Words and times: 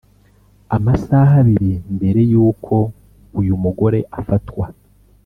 Amasaha 0.75 1.33
abiri 1.41 1.71
mbere 1.95 2.19
y’uko 2.31 2.75
uyu 3.39 3.53
mugore 3.63 3.99
afatwa 4.19 4.65